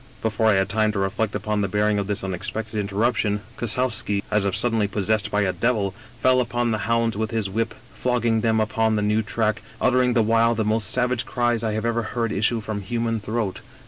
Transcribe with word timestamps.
"Before 0.23 0.47
I 0.47 0.55
had 0.55 0.67
time 0.67 0.91
to 0.93 0.97
reflect 0.97 1.35
upon 1.35 1.61
the 1.61 1.67
bearing 1.67 1.99
of 1.99 2.07
this 2.07 2.23
unexpected 2.23 2.79
interruption, 2.79 3.41
Kossowski, 3.55 4.23
as 4.31 4.45
if 4.45 4.55
suddenly 4.55 4.87
pos 4.87 5.05
sessed 5.07 5.29
by 5.29 5.41
a 5.41 5.53
devil, 5.53 5.93
fell 6.19 6.41
upon 6.41 6.71
the 6.71 6.79
hounds 6.89 7.15
with 7.15 7.29
his 7.29 7.51
whip, 7.51 7.75
flog 7.93 8.23
ging 8.23 8.41
them 8.41 8.59
upon 8.59 8.95
the 8.95 9.03
new 9.03 9.21
track, 9.21 9.61
uttering 9.79 10.13
the 10.13 10.23
while 10.23 10.55
the 10.55 10.65
most 10.65 10.89
savage 10.89 11.23
cries 11.23 11.63
I 11.63 11.73
have 11.73 11.85
ever 11.85 12.01
heard 12.01 12.31
issue 12.31 12.61
from 12.61 12.81
human 12.81 13.19
throat. 13.19 13.61